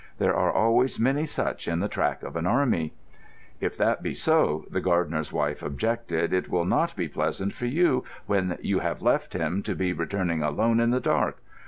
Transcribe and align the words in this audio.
There 0.17 0.33
are 0.35 0.51
always 0.51 0.99
many 0.99 1.27
such 1.27 1.67
in 1.67 1.79
the 1.79 1.87
track 1.87 2.23
of 2.23 2.35
an 2.35 2.47
army." 2.47 2.95
"If 3.59 3.77
that 3.77 4.01
be 4.01 4.15
so," 4.15 4.65
the 4.71 4.81
gardener's 4.81 5.31
wife 5.31 5.61
objected, 5.61 6.33
"it 6.33 6.49
will 6.49 6.65
not 6.65 6.95
be 6.95 7.07
pleasant 7.07 7.53
for 7.53 7.67
you, 7.67 8.03
when 8.25 8.57
you 8.63 8.79
have 8.79 9.03
left 9.03 9.33
him, 9.33 9.61
to 9.61 9.75
be 9.75 9.93
returning 9.93 10.41
alone 10.41 10.79
in 10.79 10.89
the 10.89 10.99
dark. 10.99 11.39